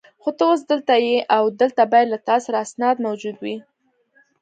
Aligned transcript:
خو 0.21 0.29
ته 0.37 0.43
اوس 0.49 0.61
دلته 0.71 0.93
یې 1.05 1.15
او 1.35 1.43
دلته 1.61 1.83
باید 1.91 2.07
له 2.13 2.19
تا 2.27 2.35
سره 2.45 2.57
اسناد 2.65 2.95
موجود 3.05 3.35
وي. 3.43 3.57